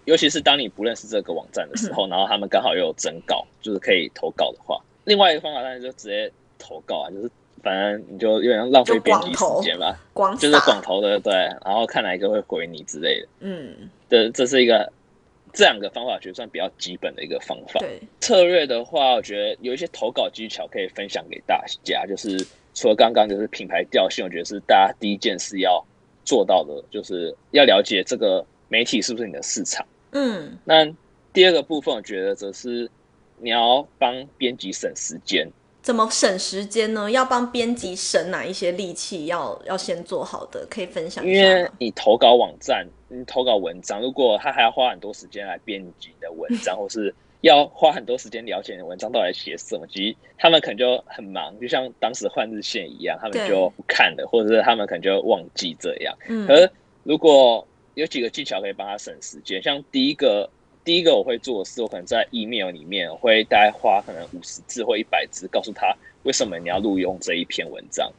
[0.04, 7.30] 尤其是当你不认识这个网站的时候，然后他们刚好又有征稿，就是可以投稿的话，另外一个方法当然就直接投稿啊，就是
[7.62, 9.98] 反正你就有点浪费编辑时间吧，
[10.38, 11.32] 就是广投的对，
[11.64, 13.28] 然后看哪一个会回你之类的。
[13.40, 14.92] 嗯，对这是一个
[15.52, 17.80] 这两个方法，觉得算比较基本的一个方法。
[17.80, 25.84] 对，策略的话，我觉得有一些投稿技巧可以分享给大家，就是除了刚刚就是品牌调性，我觉得是大家第一件事要
[26.24, 29.84] 做到的，就是要了解这个媒体是不是你的市场。
[30.12, 30.86] 嗯，那
[31.32, 32.90] 第二个部分，我觉得则是
[33.38, 35.48] 你要帮编辑省时间。
[35.80, 37.10] 怎么省时间呢？
[37.10, 39.26] 要帮编辑省哪一些力气？
[39.26, 41.40] 要要先做好的，可以分享一下。
[41.40, 56.14] 因为你投稿网站，你投稿文章，如果他还要花很多时间来编辑你的文章， 或是要花很多时间了解你的文章到底写什么，其实他们可能就很忙，就像当时换日线一样，他们就不看了，或者是他们可能就忘记这样。
[56.28, 56.46] 嗯。
[56.46, 56.70] 可是
[57.04, 57.66] 如果
[58.00, 60.48] 有几个技巧可以帮他省时间，像第一个。
[60.84, 68.10] 第一个我会做的是，我可能在 email 里面会大概花可能五十字或一百字，告诉他为什么你要录用这一篇文章。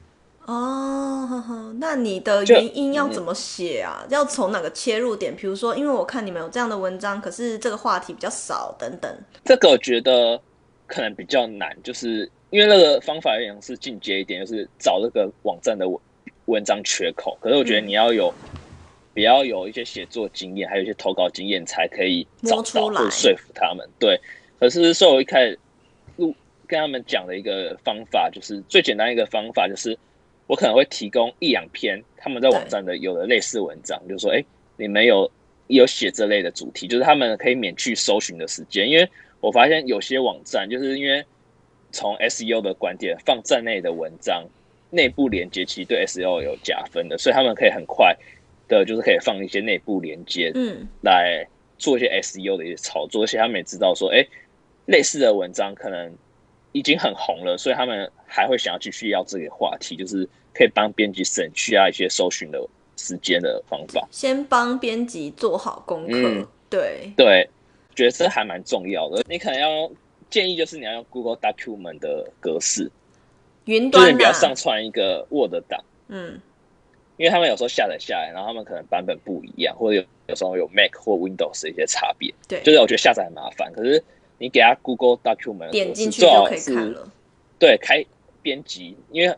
[0.46, 4.04] 哦呵呵，那你的原因要怎么写啊？
[4.04, 5.36] 嗯、要从哪个切入点？
[5.36, 9.12] 比如说，因为我看你们有这样的文章，可是这个话题比较少，等等。
[9.44, 10.40] 这个我觉得
[10.86, 16.00] 可能比较难，就是因为那个方法有点是进阶一点，就是找那个网站的文
[16.46, 17.36] 文章缺口。
[17.42, 18.32] 可是我觉得你要有。
[18.54, 18.59] 嗯
[19.20, 23.88] 也要有一些写作经验，还有一些投稿经验，才可以找到或者说服他们。
[24.00, 24.20] 对，
[24.60, 25.60] 可是所以我一开始
[26.18, 26.34] 录
[26.68, 29.98] 跟他们讲的一个方法，就是最简单一个方法，就是
[30.48, 34.44] 我可能会提供一两篇他们在网站的有的类似文章，就是说，哎，
[34.78, 35.30] 你们有
[35.68, 38.90] 有写这类的主题，就是他们可以免去搜寻的时间。
[38.90, 41.24] 因为我发现有些网站就是因为
[41.92, 44.46] 从 SEO 的观点放站内的文章，
[44.90, 48.16] 内部连接其实对 SEO 有加分的，所以他们可以很快。
[48.70, 51.46] 的就是可以放一些内部连接，嗯，来
[51.78, 54.26] 做一些 SEO 的一些操作，而且他们也知道说，哎，
[54.86, 56.16] 类似的文章可能
[56.72, 62.64] 已经很红了，所以他们还会想要继续要这个话题，就是可以帮编辑省去啊一些搜寻的
[62.96, 64.08] 时间的方法。
[64.12, 67.50] 先帮编辑做好功课，嗯、对对，
[67.96, 69.24] 觉得这还蛮重要的。
[69.28, 69.92] 你可能要
[70.30, 72.92] 建议就是你要用 Google Document 的格式，
[73.66, 76.40] 云端、啊、就是你不要上传一个 Word 档，嗯。
[77.20, 82.34] 因为他们有时候下载下来，然后他们可能版本不一样，或者有有时候有 Mac 或 Windows 的一些差别。
[82.48, 83.74] 对，就是我觉得下载很麻烦。
[83.74, 84.02] 可是
[84.38, 87.12] 你给他 Google Document 点进去就可以看了。
[87.60, 88.02] 对，开
[88.42, 89.36] 编辑，因为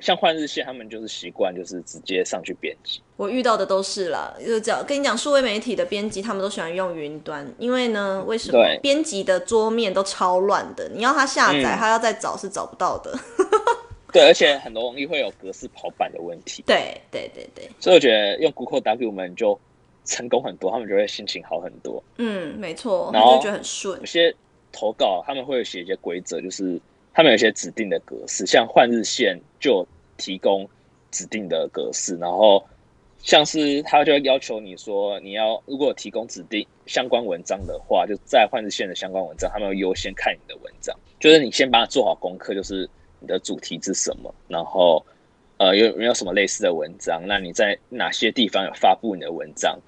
[0.00, 3.00] 像换日线，他们就是习惯就是直接上去编辑。
[3.16, 8.58] 我遇到的都是啦，就讲跟你讲，数位媒体的编辑他们都喜欢用云端，因为呢，为什么？
[8.82, 13.16] 编辑的桌面都超乱的，你要他下载，嗯、他要再找是找不到的。
[14.12, 16.62] 对，而且很容易会有格式跑版的问题。
[16.66, 19.58] 对对对对，所以我觉得用 Google Document 就
[20.04, 22.02] 成功很多，他们就会心情好很多。
[22.18, 23.98] 嗯，没错，然后就觉得很顺。
[24.00, 24.34] 有些
[24.72, 26.80] 投稿他们会写一些规则，就是
[27.12, 30.68] 他们有一些指定的格式，像换日线就提供
[31.10, 32.64] 指定的格式，然后
[33.22, 42.88] 像是他就会要求你说，你要如果提供指定相关文章的话，就在换日线的相关文章，他们会优先看你的文章，就是你先帮他做好功课，就是。
[43.20, 44.34] 你的主题是什么？
[44.48, 45.04] 然后，
[45.58, 47.22] 呃，有没有什么类似的文章？
[47.26, 49.78] 那你在哪些地方有发布你的文章？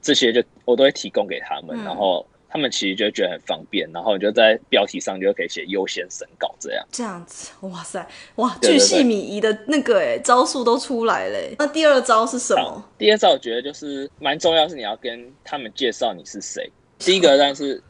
[0.00, 3.90] 这些就我都会提供给他们，嗯、然后他们其实就觉得很方便。
[3.92, 6.86] 然后你就在标题上就可以写优先审稿这样。
[6.90, 11.38] 这样子，哇塞，哇，巨细靡遗的那个哎招数都出来了。
[11.58, 12.84] 那第二招是什么？
[12.98, 16.70] 第二招我觉得就是蛮重要，是你要跟他们介绍你是谁。
[16.98, 17.82] 第一个但是。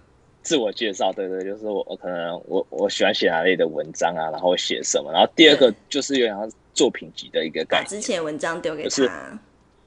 [0.43, 5.13] 自我介绍，对对，就是我，我可能我我喜欢写哪类的文章啊，然后写什么。
[5.13, 8.89] 然后第二个就是有点像作品集的一个概念，把之前文章丢给他。
[8.89, 9.11] 就是、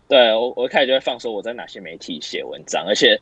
[0.07, 3.19] 对我，我一开始就会放说我在哪些媒体写文章，而且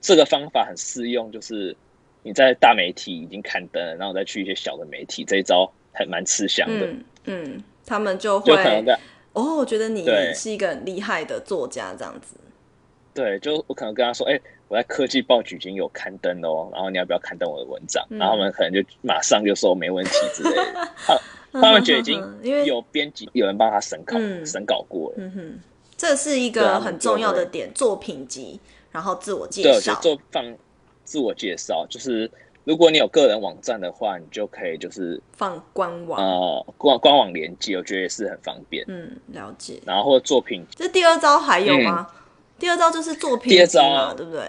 [0.00, 1.76] 这个方法很适用，就是
[2.22, 6.86] 你在大媒体已经刊登了，然后再去一些小的媒体，这一招还蛮吃香的。
[6.86, 8.54] 嗯，嗯，他们就会
[9.32, 12.36] 哦，我觉得你是一个很厉害的作家，这样子。
[13.12, 14.42] 对，就我可能跟他说，哎、欸。
[14.68, 18.04] 我在科技报已经有刊登哦，然后你要不要刊登我的文章？
[18.10, 20.88] 嗯、然后他们可能就马上就说没问题之类的。
[20.96, 21.18] 他
[21.60, 22.20] 他们觉得已经
[22.64, 25.14] 有编辑，有人帮他审稿审、嗯、稿过了。
[25.18, 25.60] 嗯哼，
[25.96, 29.70] 这是一个很重要的点，作品集，然后自我介绍。
[29.70, 30.56] 对，就做放
[31.04, 32.30] 自我介绍，就是
[32.64, 38.84] 如果你有个人网站的话，你就可以就是放官网呃官官网连接，我觉得也是很方便。
[38.88, 39.80] 嗯，了解。
[39.86, 42.06] 然后或作品，这第二招还有吗？
[42.10, 42.22] 嗯
[42.58, 44.42] 第二招就是作品集嘛，第二招对不对？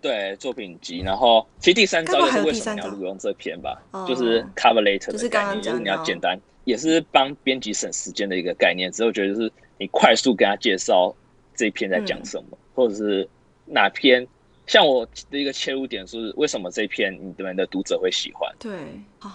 [0.00, 1.00] 对，作品集。
[1.00, 3.80] 然后其实第三招就是为什么你要录用这篇吧？
[4.06, 8.90] 就是 cover letter 的概念，就是你要简单，也是帮编辑省时间的一个概念。
[8.90, 11.14] 只有觉得就是你快速跟他介绍
[11.54, 13.28] 这一篇在讲什么，嗯、或者是
[13.64, 14.26] 哪篇。
[14.68, 18.48] 像我的一个切入点是为什么这篇你们的读者会喜欢？
[18.60, 18.72] 对，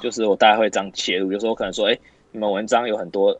[0.01, 1.99] 就是我大概会这样切入，就是我可能说，哎，
[2.31, 3.37] 你们文章有很多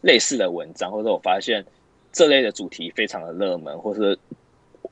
[0.00, 1.64] 类似的文章，或者我发现
[2.18, 4.18] 这类的主题非常的热门，或是。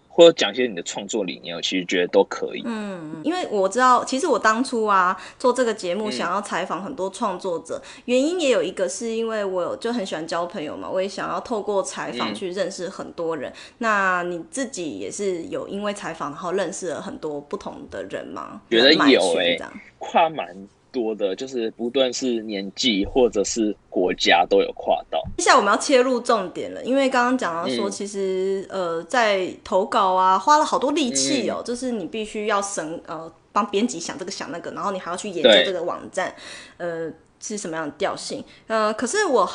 [0.09, 2.63] 或者讲一些你的创作理念，我其实觉得都可以。
[2.65, 13.55] 嗯，因为我知道，其实我当初啊做这个节目，想要采访很多创作者，嗯，原因也有一个是因为我就很喜欢交朋友嘛，我也想要透过采访去认识很多人，嗯。
[13.77, 18.63] 那你自己也是有因为采访然后认识了很多不同的人吗？
[18.71, 19.67] 觉得有诶、欸，
[19.99, 20.67] 跨蛮。
[20.93, 24.96] 多的就是不论是年纪或者是国家都有跨到。
[25.37, 36.35] 接下来我们要切入重点了，因为刚刚讲到说，其实、嗯、呃在投稿啊花了好多力气哦，就是你必须要审呃帮编辑想这个想那个，然后你还要去研究这个网站
[36.79, 39.49] 呃是什么样的调性呃，可是我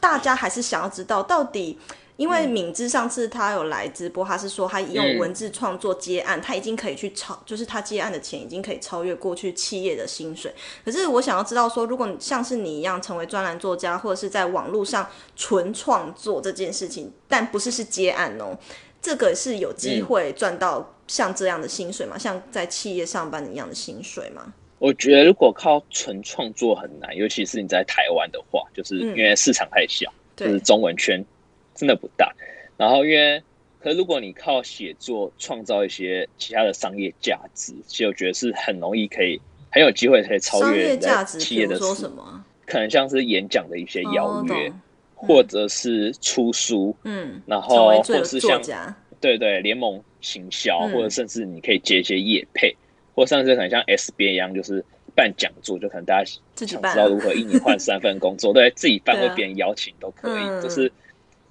[0.00, 1.78] 大家还是想要知道到底。
[2.18, 10.52] 因为敏之上次他有来直播，他是说他用文字创作接案，他已经可以去超，就是他接案的钱已经可以超越过去企业的薪水。
[10.84, 18.58] 可是我想要知道说，如果像是你一样成为专栏作家，或者是在网络上纯创作这件事情，但不是是接案哦，
[19.00, 22.18] 这个是有机会赚到像这样的薪水吗？
[22.18, 24.52] 像在企业上班一样的薪水吗？
[24.80, 31.24] 我觉得如果靠纯创作很难，尤其是你在台湾的话，就是因为市场太小，就是中文圈。
[31.78, 32.34] 真的不大，
[32.76, 33.40] 然后因为，
[33.78, 42.44] 可是如果你靠写作创造一些其他的商业价值，其实我觉得是很容易可以很有机会可以超越在企业的说什么？
[42.66, 44.80] 可能像是演讲的一些邀约，哦嗯、
[45.14, 48.60] 或者是出书，嗯，然后或者是像
[49.20, 52.76] 对对联盟行销、嗯，或者甚至你可以接一些业配，
[53.14, 56.24] 或者甚至可能像 S 编一样，就是办讲座，就可能大家
[56.56, 60.92] 想知道如何一年换三份工作， 对自己办或别人邀请都可以，就、嗯、是。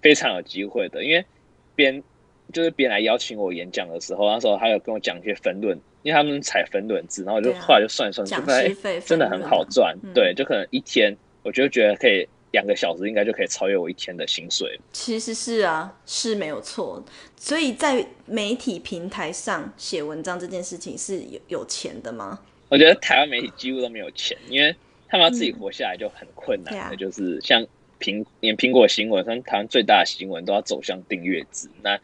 [0.08, 1.26] 非常有机会的，因为
[1.76, 2.02] 别人
[2.54, 14.80] 就是别人来邀请我演讲的时候，那时候他有跟我讲一些分论，因为他们采分论制，然后我就后来就算一算，就发现真的很好赚，对，就可能一天，我就觉得可以两个小时应该就可以超越我一天的薪水。
[14.94, 17.04] 其实是啊，是没有错，
[17.36, 22.40] 所以在媒体平台上写文章这件事情是有有钱的吗？
[22.70, 24.74] 我觉得台湾媒体几乎都没有钱，因为
[25.10, 27.68] 他们要自己活下来就很困难的，就是像。
[28.00, 32.00] 苹连苹果新闻，像台湾最大的新闻都要走向订阅制，那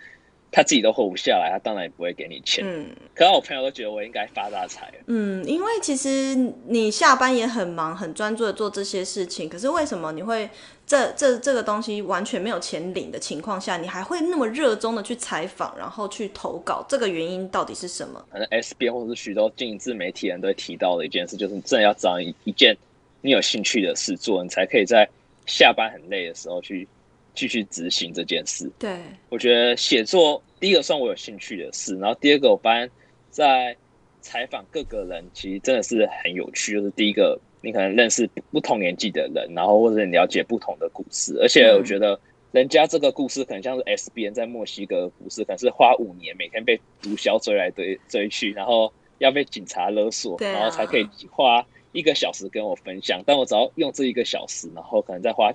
[0.56, 2.64] 他自己都活不下来，他当然也不会给你钱。
[2.64, 4.94] 嗯，可是我朋友都觉得我应该发大财。
[5.08, 6.36] 嗯，因为其实
[6.68, 10.48] 你下班也很忙，很专注的做这些事情，可是为什么你会
[10.86, 16.86] 这这这个东西完全没有钱领的情况下，你还会那么热衷的去采访，然后去投稿？
[16.88, 18.24] 这个原因到底是什么？
[18.32, 22.78] 可能 S B 或是许多经营自媒体人都会提到的一件事，就是你真的要找一一件
[23.22, 25.10] 你有兴趣的事做，你才可以在。
[25.46, 26.88] 下班很累的时候去
[27.34, 28.72] 继续执行这件事。
[28.80, 28.98] 对，
[29.30, 32.90] 我觉得写作第一个算我有兴趣的事，然后第二个我发现
[33.30, 33.76] 在
[34.22, 36.74] 采访各个人，其实真的是很有趣。
[36.74, 42.20] 就是第一个，你可能认识不同年纪的人，然后或者你了解不同的故事，而且我觉得
[42.52, 51.66] 人家这个故事可能像是 S B N 在墨西哥的故事，可能是花五年每天被毒枭追来追追去，然后要被警察勒索，然后才可以花。
[51.94, 55.54] 一个小时跟我分享，但我只要用这一个小时，然后可能再花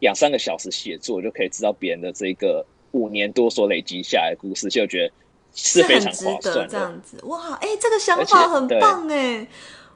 [0.00, 5.12] 两三个小时写作，就可以知道别人的这个五年多所累积下来的故事，就觉得
[5.54, 6.66] 是非常划算的。
[6.66, 9.46] 这样子，哇，哎、欸，这个想法很棒哎，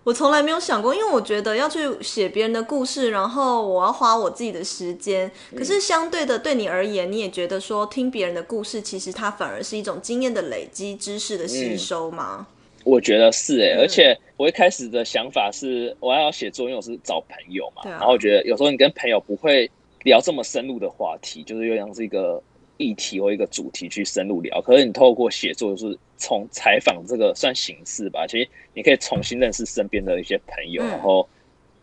[0.05, 5.31] 我从来没有想过，因为我觉得要去写别人的故事，然后我要花我自己的时间。
[5.57, 12.47] 可是相对的，对你而言，你也觉得说听别人的故事，其实它反而是一种经验的累积、知识的吸收吗？
[12.49, 12.57] 嗯
[12.91, 17.83] 我觉得是哎、欸，而且我一开始的想法是，我要写作，因为我是找朋友嘛。
[17.85, 19.71] 然后我觉得有时候你跟朋友不会
[20.03, 22.43] 聊这么深入的话题，就是又像是一个
[22.79, 24.61] 议题或一个主题去深入聊。
[24.63, 31.29] 可是你透过写作，就是从采访这个算形式吧，其实你可以重新认识身边的一些朋友，然后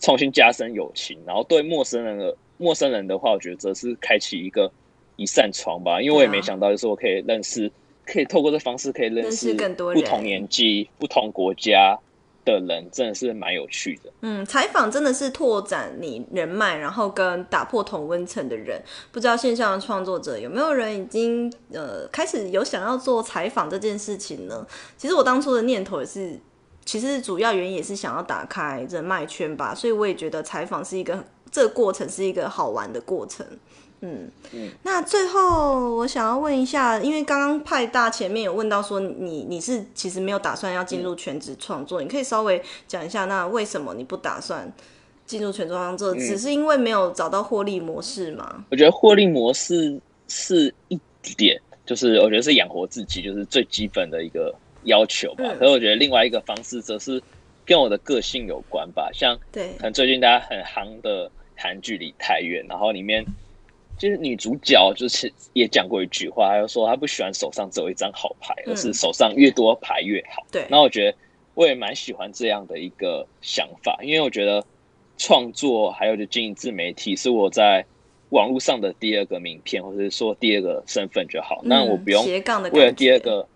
[0.01, 1.17] 重新加深友情。
[1.25, 4.69] 然后对陌生人的陌生人的话，我觉得则是开启一个
[5.15, 7.71] 一扇窗吧，因为我也没想到，就是我可以认识。
[8.07, 11.99] 可以透过这方式可以认识更多不同年纪、不同国家
[12.45, 14.09] 的人，真的是蛮有趣的。
[14.21, 18.81] 嗯，采访真的是拓展你人脉，然后跟打破同温层的人。
[19.11, 24.65] 不知道线上的创作者有没有人已经呃开始有想要做采访这件事情呢？
[24.97, 26.39] 其实我当初的念头也是，
[26.85, 29.75] 其实主要原因也是想要打开人脉圈吧。
[29.75, 33.45] 所以我也觉得采访是一个这个过程是一个好玩的过程。
[34.01, 34.29] 嗯，
[34.83, 44.71] 那最后我想要问一下，因为刚刚派大前面有问到说你你是其实没有打算要进入全职创作，你可以稍微讲一下，那为什么你不打算
[45.25, 46.13] 进入全职创作？
[46.13, 48.65] 只是因为没有找到获利模式吗？
[48.69, 50.99] 我觉得获利模式是一
[51.35, 55.43] 点，就是我觉得是养活自己，就是最基本的一个要求吧。
[55.57, 57.21] 可是我觉得另外一个方式则是
[57.65, 61.31] 跟我的个性有关吧，像对，可能最近大家很夯的。
[61.59, 63.25] 韩剧里太远，然后里面
[63.97, 70.45] 就是女主角就是也讲过一句话，她就说她不喜欢手上只有一张好牌，而是手上越多牌越好。
[70.51, 71.17] 对，然后我觉得
[71.55, 74.63] 我也蛮喜欢这样的一个想法，因为我觉得
[75.17, 77.85] 创作还有就经营自媒体是我在
[78.29, 81.61] 网络上的第二个名片，或者是说第二个身份就好。
[81.63, 82.23] 那、嗯、我不用
[82.71, 83.47] 为了第二个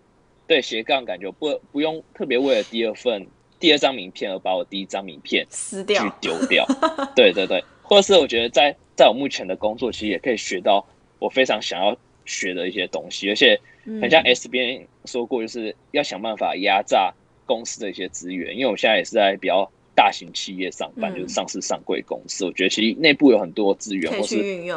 [0.46, 3.26] 对斜杠感觉不不用特别为了第二份。
[3.60, 6.66] 第二张名片而把我第一张名片撕掉、去丢掉，
[7.14, 10.86] 对对对，或者是我觉得在在我目前的工作，其实也可以学到
[11.18, 13.58] 我非常想要学的一些东西，而且
[14.00, 17.12] 很像 S 边说过，就是要想办法压榨
[17.46, 24.36] 公司的一些资源，因为我现在也是在比较大型企业上班，就是上市上柜公司，我觉得其实内部有很多资源，或是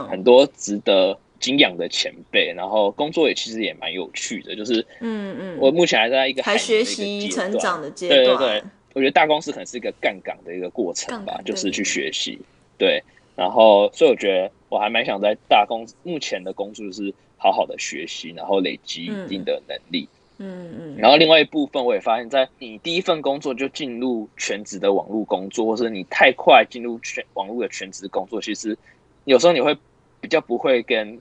[0.10, 8.64] 很多值得敬仰的前辈，然后工作也其实也蛮有趣的，就是嗯嗯，我目前还在一个还学习成长的阶段，对对对。
[8.94, 12.40] 我觉得大公司可能是一个杠杆的一个过程吧，就是去学习，
[12.78, 13.04] 对。
[13.36, 20.08] 然后，所以我觉得我还蛮想在大公司目前的工作就是好好的学习，然后累积一定的能力。
[20.38, 20.96] 嗯嗯。
[20.98, 28.78] 然后另外一部分，我也发现，在你第一份工作就进入全职的网络工作，或是你太快进入全网络的全职工作，其实
[29.26, 29.76] 有时候你会
[30.22, 31.20] 比较不会跟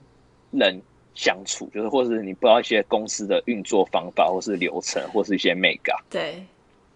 [0.51, 0.81] 人
[1.15, 5.93] 相处，就是或是你不知道一些公司的运作方法，或是流程，或是一些眉角。
[6.09, 6.41] 对。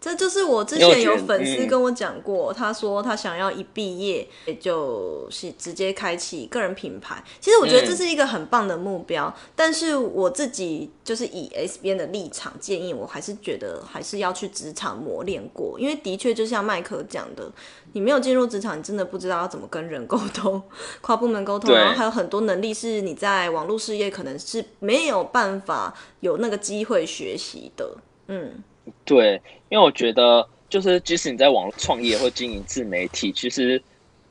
[0.01, 7.21] 这就是我之前有粉丝跟我讲过，他说他想要一毕业也就是直接开启个人品牌。
[7.41, 17.51] 其实我觉得这是一个很棒的目标，但是我自己就是以 S 边的立场建议，我还是觉得还是要去职场磨练过，因为的确就像麦克讲的，
[17.91, 20.61] 你没有进入职场，你真的不知道要怎么跟人沟通、
[21.01, 27.97] 跨部门沟通，然后还有很多能力是你在网络事业可能是没有办法有那个机会学习的，
[28.27, 28.63] 嗯。
[29.05, 33.81] 对，因为我觉得，就是即使你在网络创业或经营自媒体，其实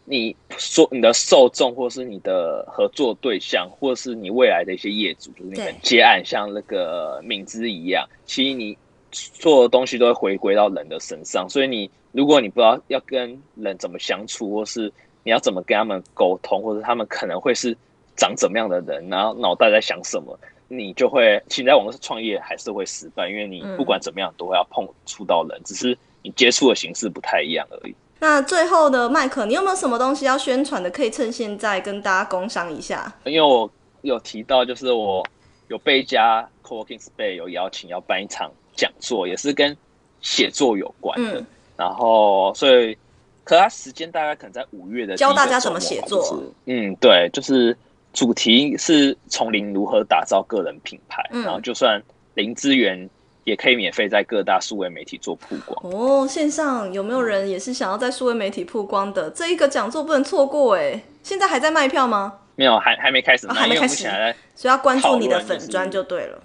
[0.05, 8.77] 你说你的受众，或是你的合作对象，或是你未来的一些业主，就是你们接案，像那个敏之一样，其实你
[9.11, 11.49] 做的东西都会回归到人的身上。
[11.49, 14.93] 所以你如果你不知道要跟人怎么相处，或是
[15.25, 17.77] 你要怎么跟他们沟通，或者他们可能会是
[18.17, 20.39] 长怎么样的人，然后脑袋在想什么。
[20.71, 27.95] 你就会，其实在网络创业还是会失败，因为你不管怎么样都会要碰触到人，嗯，只是你接触的形式不太一样而已。
[28.21, 30.91] 那最后的麦克，你有没有什么东西要宣传的？
[30.91, 33.11] 可以趁现在跟大家工商一下。
[33.25, 33.71] 因为我
[34.03, 35.25] 有提到，就是我
[35.69, 39.75] 有被一家 Coworking Space 有邀请要办一场讲座，也是跟
[40.21, 41.41] 写作有关的。
[41.41, 41.47] 嗯、
[41.79, 42.95] 然后，所以，
[43.43, 46.43] 可是他时间大概可能在五月的教大家怎么写作。
[46.67, 47.75] 嗯，对，就是。
[48.19, 52.03] 主题是从零如何打造个人品牌，嗯，然后就算
[52.35, 53.09] 零资源
[53.45, 55.93] 也可以免费在各大数位媒体做曝光。
[55.93, 59.31] 哦，线上有没有人也是想要在数位媒体曝光的？
[59.31, 61.01] 这一个讲座不能错过哎！
[61.23, 62.41] 现在还在卖票吗？
[62.57, 64.09] 没有，还还没开始，哦，还没开始，
[64.57, 66.43] 所以要关注你的粉砖就对了。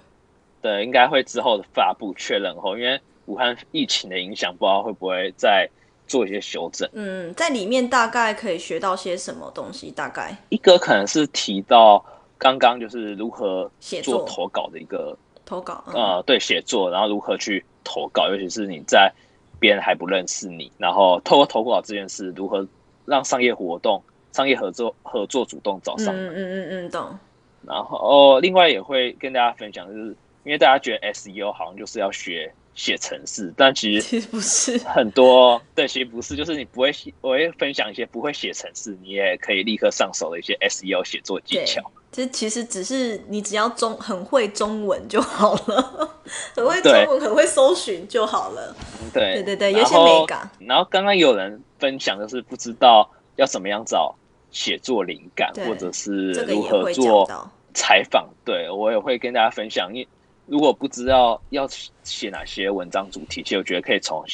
[0.62, 5.68] 对，应该会之后的发布确认后，因为武汉疫情的影响，不知道会不会在。
[6.06, 6.88] 做一些修正。
[6.92, 9.90] 嗯，在里面大概可以学到些什么东西？
[9.90, 12.04] 大概一个可能是提到
[12.38, 15.82] 刚刚就是如何写作投稿的一个投稿。
[15.94, 19.12] 呃，对，写作，然后如何去投稿，尤其是你在
[19.58, 22.66] 别人还不认识你，然后透过投稿这件事，如何
[23.06, 24.02] 让商业活动、
[24.32, 26.28] 商业合作合作主动找上门。
[26.28, 27.18] 嗯嗯嗯，懂。
[27.66, 32.52] 然后另外也会跟大家分享，就是因为大家觉得 SEO 好像就是要学。
[32.74, 35.60] 写程式，但其实其实不是很多。
[35.74, 41.80] 对，其实不是，就是你不会写，我会分享一些不会写程式，你也可以立刻上手的一些 SEO 写作技巧。
[42.10, 46.10] 这其实只是你只要中很会中文就好了，
[46.54, 48.74] 很会中文，很会搜寻就好了。
[49.12, 50.48] 对对对对，有些美感。
[50.60, 54.14] 然后刚刚有人分享的是不知道要怎么样找
[54.50, 57.28] 写作灵感，或者是如何做
[57.72, 58.28] 采访。
[58.44, 60.06] 对，我也会跟大家分享，因
[60.46, 61.66] 如果不知道要
[62.02, 64.24] 写哪些文章主题，其实我觉得可以从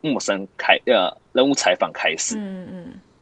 [0.00, 2.36] 陌生开呃人物采访开始。
[2.36, 2.66] 嗯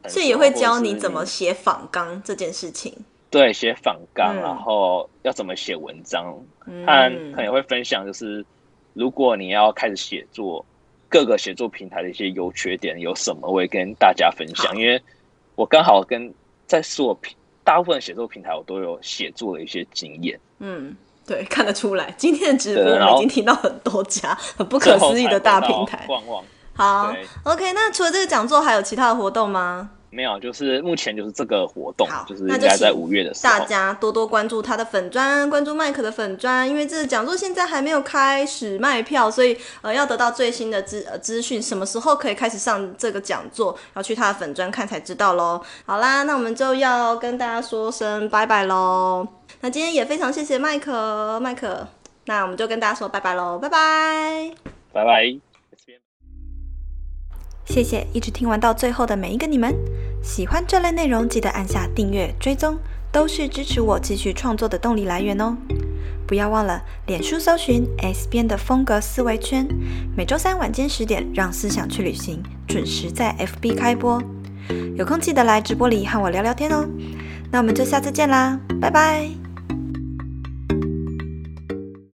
[0.03, 2.93] 嗯，所以也会教你怎么写访纲这件事情。
[3.29, 6.35] 对，写访纲，然后要怎么写文章，
[6.65, 8.43] 嗯，和可能也会分享，就是
[8.93, 10.65] 如果你要开始写作，
[11.07, 14.75] 各个写作平台的一些优缺点有什么，我会跟大家分享。
[14.75, 14.99] 因为
[15.53, 16.33] 我刚好跟
[16.65, 20.39] 在所平大部分写作平台，我都有写作的一些经验。
[20.57, 20.95] 嗯。
[21.29, 26.07] 对， 看得出来，今天的直播我们已经听到很多家 很不可思议的大平台。
[26.73, 27.13] 好
[27.43, 27.73] ，OK。
[27.73, 29.91] 那除了这个讲座，还有其他的活动吗？
[30.11, 45.61] 没有，就是目前就是这个活动，好就是应该在五月的时候，大家多多关注他的粉专，关注麦克的粉专，因为这个讲座现在还没有开始卖票，所以呃要得到最新的资呃资讯，什么时候可以开始上这个讲座，要去他的粉专看才知道喽。
[45.85, 49.38] 好啦，那我们就要跟大家说声拜拜喽。
[49.61, 51.87] 那今天也非常谢谢麦克，麦克，
[52.25, 54.51] 那我们就跟大家说拜拜喽，拜拜，
[54.93, 55.39] 拜拜。
[57.65, 59.75] 谢谢一直听完到最后的每一个你们，
[60.23, 62.77] 喜欢这类内容记得按下订阅追踪，
[63.11, 65.55] 都是支持我继续创作的动力来源哦。
[66.25, 69.67] 不要忘了脸书搜寻 S 边的风格思维圈，
[70.15, 74.21] 每周三晚间十点让思想去旅行，准时在 FB 开播。
[74.95, 76.87] 有空记得来直播里和我聊聊天哦。
[77.51, 79.48] 那我们就下次见啦，拜拜。